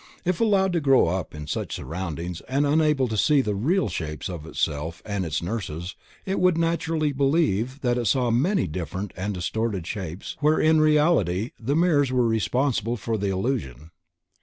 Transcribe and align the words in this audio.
If 0.25 0.41
allowed 0.41 0.73
to 0.73 0.79
grow 0.81 1.09
up 1.09 1.35
in 1.35 1.45
such 1.45 1.75
surroundings 1.75 2.41
and 2.49 2.65
unable 2.65 3.07
to 3.07 3.15
see 3.15 3.41
the 3.41 3.53
real 3.53 3.87
shapes 3.87 4.29
of 4.29 4.47
itself 4.47 5.03
and 5.05 5.23
its 5.23 5.43
nurses 5.43 5.93
it 6.25 6.39
would 6.39 6.57
naturally 6.57 7.11
believe 7.11 7.81
that 7.81 7.99
it 7.99 8.05
saw 8.05 8.31
many 8.31 8.65
different 8.65 9.11
and 9.15 9.31
distorted 9.31 9.85
shapes 9.85 10.37
where 10.39 10.59
in 10.59 10.81
reality 10.81 11.51
the 11.59 11.75
mirrors 11.75 12.11
were 12.11 12.27
responsible 12.27 12.97
for 12.97 13.15
the 13.15 13.29
illusion. 13.29 13.91